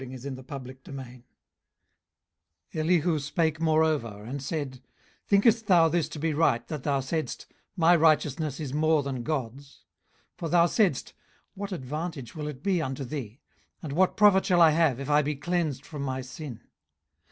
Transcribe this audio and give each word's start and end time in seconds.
18:035:001 0.01 1.21
Elihu 2.73 3.19
spake 3.19 3.61
moreover, 3.61 4.23
and 4.23 4.41
said, 4.41 4.71
18:035:002 4.71 4.81
Thinkest 5.27 5.67
thou 5.67 5.87
this 5.89 6.09
to 6.09 6.17
be 6.17 6.33
right, 6.33 6.67
that 6.69 6.81
thou 6.81 6.99
saidst, 6.99 7.45
My 7.77 7.95
righteousness 7.95 8.59
is 8.59 8.73
more 8.73 9.03
than 9.03 9.21
God's? 9.21 9.85
18:035:003 10.37 10.37
For 10.39 10.49
thou 10.49 10.65
saidst, 10.65 11.13
What 11.53 11.71
advantage 11.71 12.33
will 12.35 12.47
it 12.47 12.63
be 12.63 12.81
unto 12.81 13.03
thee? 13.03 13.41
and, 13.83 13.93
What 13.93 14.17
profit 14.17 14.47
shall 14.47 14.59
I 14.61 14.71
have, 14.71 14.99
if 14.99 15.07
I 15.11 15.21
be 15.21 15.35
cleansed 15.35 15.85
from 15.85 16.01
my 16.01 16.21
sin? 16.21 16.61